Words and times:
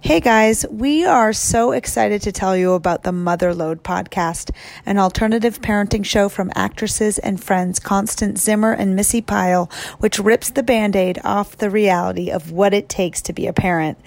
Hey 0.00 0.20
guys, 0.20 0.64
we 0.70 1.04
are 1.04 1.32
so 1.32 1.72
excited 1.72 2.22
to 2.22 2.30
tell 2.30 2.56
you 2.56 2.74
about 2.74 3.02
the 3.02 3.10
Mother 3.10 3.52
Load 3.52 3.82
podcast, 3.82 4.52
an 4.86 4.96
alternative 4.96 5.60
parenting 5.60 6.04
show 6.04 6.28
from 6.28 6.52
actresses 6.54 7.18
and 7.18 7.42
friends 7.42 7.80
Constance 7.80 8.40
Zimmer 8.40 8.72
and 8.72 8.94
Missi 8.94 9.20
Pyle, 9.20 9.68
which 9.98 10.20
rips 10.20 10.50
the 10.50 10.62
band 10.62 10.94
aid 10.94 11.18
off 11.24 11.56
the 11.56 11.68
reality 11.68 12.30
of 12.30 12.52
what 12.52 12.72
it 12.72 12.88
takes 12.88 13.20
to 13.22 13.32
be 13.32 13.48
a 13.48 13.52
parent. 13.52 13.98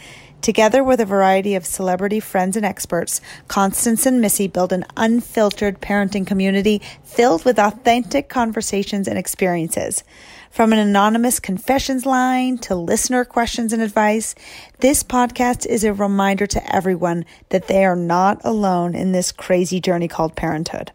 Together 0.42 0.84
with 0.84 1.00
a 1.00 1.06
variety 1.06 1.54
of 1.54 1.68
celebrity 1.68 2.20
friends 2.20 2.58
and 2.58 2.66
experts, 2.66 3.22
Constance 3.48 4.08
and 4.08 4.20
Missi 4.20 4.48
build 4.48 4.74
an 4.74 4.86
unfiltered 4.98 5.80
parenting 5.80 6.26
community 6.26 6.82
filled 7.04 7.46
with 7.46 7.60
authentic 7.60 8.28
conversations 8.28 9.08
and 9.08 9.20
experiences. 9.20 10.04
From 10.50 10.74
an 10.74 10.80
anonymous 10.80 11.40
confessions 11.40 12.08
line 12.08 12.58
to 12.60 12.76
listener 12.76 13.24
questions 13.24 13.72
and 13.72 13.84
advice, 13.84 14.34
this 14.80 15.04
podcast 15.04 15.68
is 15.68 15.84
a 15.84 15.94
reminder 15.94 16.48
to 16.48 16.76
everyone 16.76 17.24
that 17.50 17.68
they 17.68 17.86
are 17.86 17.96
not 17.96 18.42
alone 18.44 18.96
in 18.96 19.12
this 19.12 19.32
crazy 19.32 19.80
journey 19.80 20.08
called 20.08 20.36
parenthood. 20.36 20.92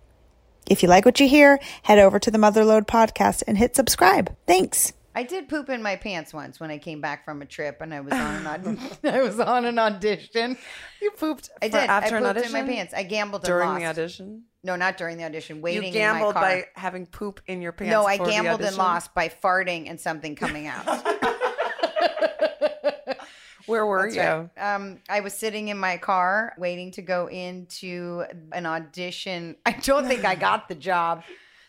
If 0.69 0.83
you 0.83 0.89
like 0.89 1.05
what 1.05 1.21
you 1.21 1.29
hear, 1.29 1.61
head 1.85 2.01
over 2.01 2.19
to 2.19 2.31
the 2.33 2.39
Mother 2.39 2.65
Load 2.65 2.89
podcast 2.89 3.45
and 3.47 3.57
hit 3.57 3.77
subscribe. 3.77 4.35
Thanks. 4.47 4.93
I 5.17 5.23
did 5.23 5.49
poop 5.49 5.71
in 5.71 5.83
my 5.83 5.97
pants 5.97 6.35
once 6.35 6.61
when 6.61 6.71
I 6.71 6.77
came 6.77 7.01
back 7.01 7.25
from 7.25 7.41
a 7.41 7.47
trip 7.47 7.79
and 7.81 7.95
I 7.95 8.01
was 8.01 8.13
on 8.13 8.47
an 8.47 8.79
I 9.05 9.23
was 9.23 9.41
on 9.41 9.65
an 9.65 9.79
audition. 9.79 10.59
You 11.01 11.11
pooped. 11.13 11.49
I 11.63 11.69
did. 11.69 11.75
after 11.75 12.17
I 12.17 12.19
an 12.19 12.25
pooped 12.25 12.37
audition 12.37 12.57
in 12.57 12.67
my 12.67 12.73
pants. 12.73 12.93
I 12.93 13.03
gambled 13.03 13.41
and 13.41 13.47
during 13.47 13.69
lost. 13.71 13.81
the 13.81 13.87
audition. 13.87 14.43
No, 14.63 14.77
not 14.77 14.99
during 14.99 15.17
the 15.17 15.25
audition. 15.25 15.63
Waiting 15.63 15.85
You 15.85 15.89
in 15.89 15.95
gambled 15.95 16.35
my 16.35 16.41
car. 16.41 16.43
by 16.43 16.65
having 16.75 17.07
poop 17.07 17.41
in 17.47 17.63
your 17.63 17.73
pants. 17.73 17.93
no, 17.93 18.05
I 18.05 18.19
gambled 18.19 18.61
and 18.61 18.77
lost 18.77 19.15
by 19.15 19.31
farting 19.31 19.89
and 19.89 19.99
something 19.99 20.37
coming 20.37 20.67
out. 20.67 20.85
Where 23.67 23.87
were 23.87 24.03
That's 24.03 24.17
you? 24.17 24.23
right. 24.23 24.75
Um, 24.75 24.99
I 25.09 25.21
was 25.21 25.33
sitting 25.33 25.69
in 25.69 25.79
my 25.79 25.97
car 25.97 26.55
waiting 26.59 26.91
to 26.93 27.03
go 27.03 27.29
into 27.29 28.25
an 28.53 28.67
audition. 28.67 29.57
I 29.65 29.73
don't 29.73 30.07
think 30.07 30.25
I 30.25 30.35
got 30.35 30.69
the 30.69 30.75
job. 30.77 31.25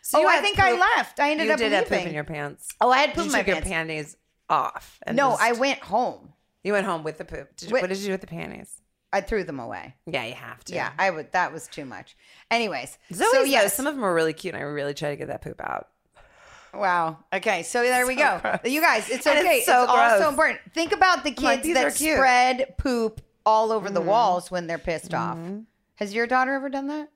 So 0.08 0.24
oh, 0.24 0.26
I 0.26 0.38
think 0.40 0.58
I 0.58 0.72
left. 0.72 1.20
I 1.20 1.32
ended 1.32 1.48
you 1.48 1.52
up 1.52 1.58
did 1.58 1.64
leaving. 1.64 1.78
have 1.80 1.88
poop 1.88 2.06
in 2.06 2.14
your 2.14 2.24
pants. 2.24 2.68
oh, 2.80 2.90
I 2.90 3.00
had 3.00 3.10
poop 3.10 3.18
you 3.18 3.22
in 3.24 3.32
my 3.32 3.38
took 3.40 3.46
your 3.48 3.56
pants. 3.56 3.68
panties 3.68 4.16
off. 4.48 4.98
And 5.02 5.18
no, 5.18 5.32
just- 5.32 5.42
I 5.42 5.52
went 5.52 5.80
home. 5.80 6.32
You 6.64 6.72
went 6.72 6.86
home 6.86 7.02
with 7.02 7.18
the 7.18 7.26
poop. 7.26 7.54
Did 7.56 7.68
you, 7.68 7.74
Wait. 7.74 7.82
what 7.82 7.88
did 7.88 7.98
you 7.98 8.06
do 8.06 8.12
with 8.12 8.22
the 8.22 8.26
panties? 8.26 8.80
I 9.12 9.20
threw 9.20 9.44
them 9.44 9.60
away. 9.60 9.96
Yeah, 10.06 10.24
you 10.24 10.32
have 10.32 10.64
to. 10.64 10.74
Yeah, 10.74 10.92
I 10.98 11.10
would. 11.10 11.32
That 11.32 11.52
was 11.52 11.68
too 11.68 11.84
much. 11.84 12.16
Anyways, 12.50 12.96
Zoe, 13.12 13.26
so 13.32 13.42
yeah, 13.42 13.68
some 13.68 13.86
of 13.86 13.96
them 13.96 14.02
are 14.04 14.14
really 14.14 14.32
cute, 14.32 14.54
and 14.54 14.62
I 14.62 14.64
really 14.64 14.94
try 14.94 15.10
to 15.10 15.16
get 15.16 15.28
that 15.28 15.42
poop 15.42 15.60
out. 15.60 15.88
Wow. 16.72 17.18
Okay, 17.30 17.62
so 17.62 17.82
there 17.82 18.06
we 18.06 18.14
go. 18.14 18.38
gross. 18.40 18.60
You 18.64 18.80
guys, 18.80 19.10
it's 19.10 19.26
okay. 19.26 19.58
it's 19.58 19.66
so 19.66 19.82
it's 19.82 19.92
also 19.92 20.30
important. 20.30 20.60
Think 20.72 20.92
about 20.92 21.22
the 21.22 21.34
I'm 21.36 21.44
like, 21.44 21.62
kids 21.62 21.74
that 21.74 21.92
spread 21.92 22.78
poop 22.78 23.20
all 23.44 23.72
over 23.72 23.90
the 23.90 24.00
mm-hmm. 24.00 24.08
walls 24.08 24.50
when 24.50 24.66
they're 24.66 24.78
pissed 24.78 25.12
off. 25.12 25.36
Mm-hmm. 25.36 25.60
Has 25.96 26.14
your 26.14 26.26
daughter 26.26 26.54
ever 26.54 26.70
done 26.70 26.86
that? 26.86 27.10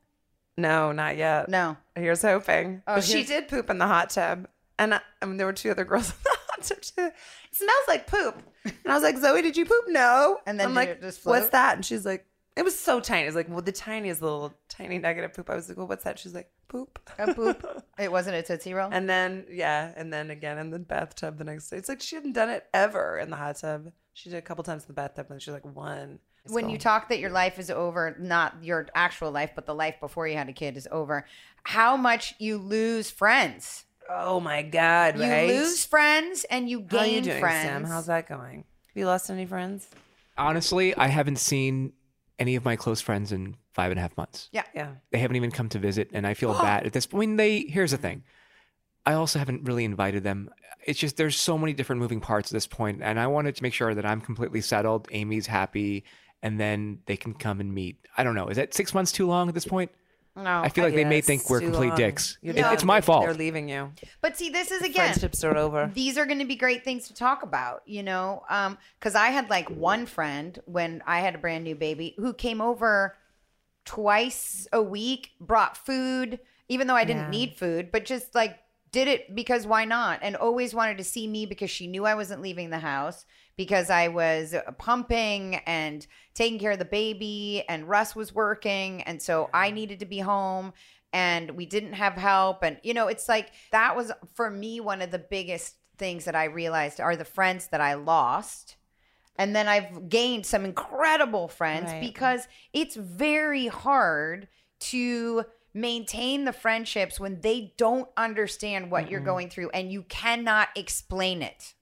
No, 0.56 0.92
not 0.92 1.16
yet. 1.16 1.48
No. 1.48 1.76
Here's 1.96 2.22
hoping. 2.22 2.82
Oh, 2.86 2.96
but 2.96 3.04
she 3.04 3.14
here's- 3.22 3.28
did 3.28 3.48
poop 3.48 3.70
in 3.70 3.78
the 3.78 3.86
hot 3.86 4.10
tub, 4.10 4.48
and 4.78 4.94
I, 4.94 5.00
I 5.20 5.26
mean, 5.26 5.36
there 5.36 5.46
were 5.46 5.52
two 5.52 5.70
other 5.70 5.84
girls 5.84 6.10
in 6.10 6.16
the 6.24 6.30
hot 6.50 6.62
tub 6.62 6.80
too. 6.82 7.06
It 7.06 7.14
smells 7.56 7.88
like 7.88 8.06
poop, 8.06 8.42
and 8.64 8.74
I 8.86 8.94
was 8.94 9.02
like, 9.02 9.18
"Zoe, 9.18 9.42
did 9.42 9.56
you 9.56 9.64
poop?" 9.64 9.84
No. 9.88 10.38
And 10.46 10.58
then 10.60 10.68
I'm 10.68 10.72
did 10.72 10.76
like, 10.76 10.88
it 10.90 11.00
just 11.02 11.24
"What's 11.24 11.48
that?" 11.50 11.76
And 11.76 11.84
she's 11.84 12.04
like, 12.04 12.26
"It 12.56 12.64
was 12.64 12.78
so 12.78 13.00
tiny." 13.00 13.26
It's 13.26 13.36
like, 13.36 13.48
"Well, 13.48 13.62
the 13.62 13.72
tiniest 13.72 14.20
little 14.22 14.52
tiny 14.68 14.98
nugget 14.98 15.24
of 15.24 15.32
poop." 15.34 15.48
I 15.50 15.54
was 15.54 15.68
like, 15.68 15.78
"Well, 15.78 15.86
what's 15.88 16.04
that?" 16.04 16.18
She's 16.18 16.34
like, 16.34 16.50
"Poop." 16.68 16.98
A 17.18 17.32
poop. 17.34 17.84
it 17.98 18.10
wasn't 18.12 18.36
a 18.36 18.42
Tootsie 18.42 18.74
Roll? 18.74 18.90
And 18.92 19.08
then 19.08 19.46
yeah, 19.50 19.92
and 19.96 20.12
then 20.12 20.30
again 20.30 20.58
in 20.58 20.70
the 20.70 20.78
bathtub 20.78 21.38
the 21.38 21.44
next 21.44 21.68
day. 21.70 21.76
It's 21.78 21.88
like 21.88 22.00
she 22.02 22.16
hadn't 22.16 22.32
done 22.32 22.50
it 22.50 22.64
ever 22.74 23.18
in 23.18 23.30
the 23.30 23.36
hot 23.36 23.56
tub. 23.56 23.90
She 24.14 24.28
did 24.30 24.36
a 24.36 24.42
couple 24.42 24.64
times 24.64 24.82
in 24.82 24.88
the 24.88 24.92
bathtub, 24.94 25.26
and 25.30 25.40
she's 25.40 25.54
like 25.54 25.64
one. 25.64 26.18
It's 26.44 26.52
when 26.54 26.68
you 26.70 26.78
talk 26.78 27.08
that 27.08 27.18
your 27.20 27.30
life 27.30 27.58
is 27.58 27.70
over, 27.70 28.16
not 28.18 28.56
your 28.62 28.88
actual 28.94 29.30
life, 29.30 29.50
but 29.54 29.66
the 29.66 29.74
life 29.74 29.96
before 30.00 30.26
you 30.26 30.36
had 30.36 30.48
a 30.48 30.52
kid 30.52 30.76
is 30.76 30.88
over, 30.90 31.26
how 31.62 31.96
much 31.96 32.34
you 32.38 32.58
lose 32.58 33.10
friends. 33.10 33.84
oh 34.10 34.40
my 34.40 34.62
god, 34.62 35.16
You 35.16 35.22
right? 35.22 35.48
lose 35.48 35.84
friends 35.84 36.44
and 36.50 36.68
you 36.68 36.84
How 36.90 36.98
are 36.98 37.04
gain 37.04 37.14
you 37.14 37.20
doing, 37.22 37.40
friends. 37.40 37.68
Sam? 37.68 37.84
How's 37.84 38.06
that 38.06 38.28
going? 38.28 38.56
Have 38.88 38.96
you 38.96 39.06
lost 39.06 39.30
any 39.30 39.46
friends? 39.46 39.88
Honestly, 40.36 40.94
I 40.96 41.06
haven't 41.08 41.36
seen 41.38 41.92
any 42.38 42.56
of 42.56 42.64
my 42.64 42.74
close 42.76 43.00
friends 43.00 43.30
in 43.32 43.56
five 43.72 43.90
and 43.92 43.98
a 43.98 44.02
half 44.02 44.16
months. 44.16 44.48
Yeah. 44.52 44.64
Yeah. 44.74 44.88
They 45.12 45.18
haven't 45.18 45.36
even 45.36 45.50
come 45.50 45.68
to 45.70 45.78
visit, 45.78 46.10
and 46.12 46.26
I 46.26 46.34
feel 46.34 46.52
bad 46.62 46.84
at 46.86 46.92
this. 46.92 47.06
point. 47.06 47.18
I 47.18 47.26
mean, 47.26 47.36
they. 47.36 47.60
Here's 47.60 47.92
the 47.92 47.96
thing. 47.98 48.24
I 49.06 49.12
also 49.14 49.38
haven't 49.38 49.64
really 49.64 49.84
invited 49.84 50.24
them. 50.24 50.50
It's 50.84 50.98
just 50.98 51.16
there's 51.16 51.36
so 51.38 51.56
many 51.56 51.72
different 51.72 52.00
moving 52.00 52.20
parts 52.20 52.50
at 52.50 52.54
this 52.54 52.66
point, 52.66 53.00
and 53.02 53.20
I 53.20 53.26
wanted 53.28 53.54
to 53.56 53.62
make 53.62 53.74
sure 53.74 53.94
that 53.94 54.04
I'm 54.06 54.20
completely 54.20 54.60
settled. 54.60 55.06
Amy's 55.12 55.46
happy, 55.46 56.04
and 56.42 56.58
then 56.60 56.98
they 57.06 57.16
can 57.16 57.34
come 57.34 57.60
and 57.60 57.72
meet. 57.74 57.96
I 58.16 58.24
don't 58.24 58.34
know. 58.34 58.48
Is 58.48 58.56
that 58.56 58.74
six 58.74 58.92
months 58.94 59.12
too 59.12 59.26
long 59.26 59.48
at 59.48 59.54
this 59.54 59.64
point? 59.64 59.90
No. 60.34 60.44
I 60.62 60.70
feel 60.70 60.84
like 60.84 60.94
they 60.94 61.04
may 61.04 61.20
think 61.20 61.50
we're 61.50 61.60
complete 61.60 61.88
long. 61.88 61.96
dicks. 61.98 62.38
It- 62.42 62.54
done. 62.54 62.72
it's 62.72 62.84
my 62.84 63.02
fault. 63.02 63.24
They're 63.26 63.34
leaving 63.34 63.68
you. 63.68 63.92
But 64.22 64.36
see, 64.38 64.48
this 64.48 64.70
is 64.70 64.80
again, 64.80 64.94
Friendships 65.12 65.44
are 65.44 65.54
over. 65.56 65.90
these 65.92 66.16
are 66.16 66.24
going 66.24 66.38
to 66.38 66.46
be 66.46 66.56
great 66.56 66.84
things 66.84 67.08
to 67.08 67.14
talk 67.14 67.42
about, 67.42 67.82
you 67.84 68.02
know? 68.02 68.42
Um, 68.48 68.78
cause 69.00 69.14
I 69.14 69.26
had 69.28 69.50
like 69.50 69.68
one 69.68 70.06
friend 70.06 70.58
when 70.64 71.02
I 71.06 71.20
had 71.20 71.34
a 71.34 71.38
brand 71.38 71.64
new 71.64 71.74
baby 71.74 72.14
who 72.18 72.32
came 72.32 72.62
over 72.62 73.14
twice 73.84 74.66
a 74.72 74.82
week, 74.82 75.32
brought 75.40 75.76
food, 75.76 76.38
even 76.68 76.86
though 76.86 76.94
I 76.96 77.04
didn't 77.04 77.24
Yeah. 77.24 77.30
need 77.30 77.54
food, 77.56 77.90
but 77.92 78.04
just 78.04 78.34
like 78.34 78.58
did 78.90 79.08
it 79.08 79.34
because 79.34 79.66
why 79.66 79.86
not? 79.86 80.18
And 80.22 80.36
always 80.36 80.74
wanted 80.74 80.98
to 80.98 81.04
see 81.04 81.26
me 81.26 81.46
because 81.46 81.70
she 81.70 81.86
knew 81.86 82.04
I 82.04 82.14
wasn't 82.14 82.42
leaving 82.42 82.68
the 82.70 82.78
house 82.78 83.24
because 83.56 83.90
I 83.90 84.08
was 84.08 84.54
pumping 84.78 85.56
and 85.66 86.06
taking 86.34 86.58
care 86.58 86.72
of 86.72 86.78
the 86.78 86.84
baby 86.84 87.64
and 87.68 87.88
Russ 87.88 88.16
was 88.16 88.34
working. 88.34 89.02
And 89.02 89.20
so 89.20 89.50
I 89.52 89.70
needed 89.70 90.00
to 90.00 90.06
be 90.06 90.18
home 90.18 90.72
and 91.12 91.50
we 91.52 91.66
didn't 91.66 91.92
have 91.94 92.14
help. 92.14 92.62
And, 92.62 92.78
you 92.82 92.94
know, 92.94 93.08
it's 93.08 93.28
like 93.28 93.50
that 93.70 93.96
was 93.96 94.10
for 94.34 94.50
me 94.50 94.80
one 94.80 95.02
of 95.02 95.10
the 95.10 95.18
biggest 95.18 95.76
things 95.98 96.24
that 96.24 96.34
I 96.34 96.44
realized 96.44 97.00
are 97.00 97.16
the 97.16 97.24
friends 97.24 97.68
that 97.68 97.80
I 97.80 97.94
lost. 97.94 98.76
And 99.36 99.54
then 99.54 99.68
I've 99.68 100.08
gained 100.08 100.46
some 100.46 100.64
incredible 100.64 101.48
friends 101.48 101.90
Right. 101.90 102.00
because 102.00 102.48
it's 102.72 102.96
very 102.96 103.66
hard 103.66 104.48
to 104.80 105.44
maintain 105.74 106.44
the 106.44 106.52
friendships 106.52 107.18
when 107.18 107.40
they 107.40 107.72
don't 107.78 108.08
understand 108.16 108.90
what 108.90 109.10
you're 109.10 109.20
going 109.20 109.48
through 109.48 109.70
and 109.70 109.90
you 109.90 110.02
cannot 110.02 110.68
explain 110.76 111.40
it. 111.40 111.74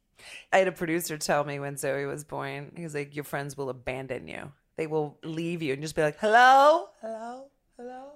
I 0.52 0.58
had 0.58 0.68
a 0.68 0.72
producer 0.72 1.18
tell 1.18 1.44
me 1.44 1.58
when 1.58 1.76
Zoe 1.76 2.06
was 2.06 2.24
born, 2.24 2.72
he 2.76 2.82
was 2.82 2.94
like, 2.94 3.14
Your 3.14 3.24
friends 3.24 3.56
will 3.56 3.70
abandon 3.70 4.28
you. 4.28 4.52
They 4.76 4.86
will 4.86 5.18
leave 5.22 5.62
you 5.62 5.72
and 5.72 5.82
just 5.82 5.96
be 5.96 6.02
like, 6.02 6.18
Hello, 6.18 6.88
hello, 7.00 7.46
hello. 7.76 8.12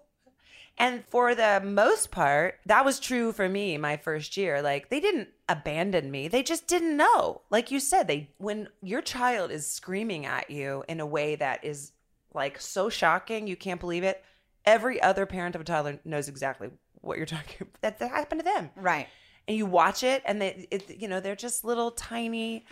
And 0.76 1.04
for 1.06 1.34
the 1.34 1.60
most 1.64 2.10
part, 2.10 2.58
that 2.66 2.84
was 2.84 2.98
true 2.98 3.32
for 3.32 3.48
me 3.48 3.78
my 3.78 3.96
first 3.96 4.36
year. 4.36 4.60
Like 4.60 4.88
they 4.90 5.00
didn't 5.00 5.28
abandon 5.48 6.10
me. 6.10 6.28
They 6.28 6.42
just 6.42 6.66
didn't 6.66 6.96
know. 6.96 7.42
Like 7.50 7.70
you 7.70 7.78
said, 7.78 8.08
they 8.08 8.30
when 8.38 8.68
your 8.82 9.00
child 9.00 9.50
is 9.50 9.66
screaming 9.66 10.26
at 10.26 10.50
you 10.50 10.84
in 10.88 11.00
a 11.00 11.06
way 11.06 11.36
that 11.36 11.64
is 11.64 11.92
like 12.34 12.60
so 12.60 12.88
shocking, 12.88 13.46
you 13.46 13.56
can't 13.56 13.80
believe 13.80 14.02
it. 14.02 14.24
Every 14.64 15.00
other 15.00 15.26
parent 15.26 15.54
of 15.54 15.60
a 15.60 15.64
toddler 15.64 16.00
knows 16.04 16.28
exactly 16.28 16.70
what 17.00 17.18
you're 17.18 17.26
talking 17.26 17.56
about. 17.60 17.80
That, 17.82 17.98
that 18.00 18.10
happened 18.10 18.40
to 18.40 18.44
them 18.44 18.70
Right. 18.76 19.06
And 19.48 19.56
you 19.56 19.66
watch 19.66 20.02
it 20.02 20.22
and 20.26 20.40
they 20.40 20.66
it, 20.70 20.96
you 20.98 21.08
know 21.08 21.20
they're 21.20 21.36
just 21.36 21.64
little 21.64 21.90
tiny 21.90 22.64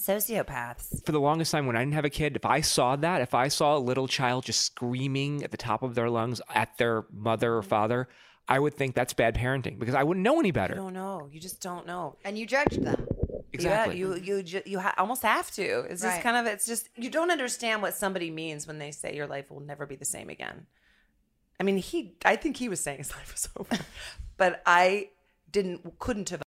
sociopaths 0.00 1.04
for 1.06 1.12
the 1.12 1.20
longest 1.20 1.52
time 1.52 1.66
when 1.66 1.76
I 1.76 1.80
didn't 1.80 1.94
have 1.94 2.04
a 2.04 2.10
kid, 2.10 2.36
if 2.36 2.44
I 2.44 2.60
saw 2.60 2.96
that, 2.96 3.20
if 3.22 3.34
I 3.34 3.48
saw 3.48 3.76
a 3.76 3.78
little 3.78 4.08
child 4.08 4.44
just 4.44 4.60
screaming 4.60 5.42
at 5.44 5.50
the 5.50 5.56
top 5.56 5.82
of 5.82 5.94
their 5.94 6.10
lungs 6.10 6.40
at 6.54 6.76
their 6.78 7.04
mother 7.12 7.54
or 7.56 7.62
father, 7.62 8.08
I 8.48 8.58
would 8.58 8.74
think 8.74 8.94
that's 8.94 9.12
bad 9.14 9.34
parenting 9.34 9.78
because 9.78 9.94
I 9.94 10.02
wouldn't 10.02 10.22
know 10.24 10.38
any 10.40 10.48
you 10.48 10.52
better. 10.52 10.74
don't 10.74 10.92
know 10.92 11.28
you 11.32 11.40
just 11.40 11.60
don't 11.62 11.86
know 11.86 12.16
And 12.24 12.38
you 12.38 12.46
judge 12.46 12.76
them. 12.76 13.06
Exactly. 13.52 13.94
yeah, 13.94 14.00
you 14.00 14.14
you 14.16 14.42
ju- 14.42 14.62
you 14.66 14.80
ha- 14.80 14.94
almost 14.98 15.22
have 15.22 15.48
to 15.52 15.62
it's 15.88 16.02
just 16.02 16.16
Right. 16.16 16.22
kind 16.22 16.36
of 16.36 16.52
it's 16.52 16.66
just 16.66 16.88
you 16.96 17.08
don't 17.08 17.30
understand 17.30 17.82
what 17.82 17.94
somebody 17.94 18.30
means 18.30 18.66
when 18.66 18.78
they 18.78 18.90
say 18.90 19.14
your 19.14 19.28
life 19.28 19.48
will 19.50 19.60
never 19.60 19.86
be 19.86 19.94
the 19.94 20.04
same 20.04 20.28
again 20.28 20.66
i 21.60 21.62
mean 21.62 21.76
he 21.76 22.16
i 22.24 22.34
think 22.34 22.56
he 22.56 22.68
was 22.68 22.80
saying 22.80 22.98
his 22.98 23.12
life 23.18 23.30
was 23.32 23.48
over 23.56 23.80
but 24.36 24.60
i 24.66 25.08
didn't 25.54 25.98
couldn't 26.00 26.30
have 26.30 26.42